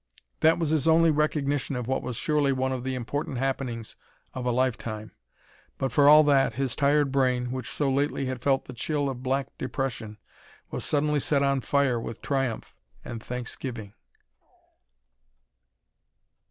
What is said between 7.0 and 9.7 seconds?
brain, which so lately had felt the chill of black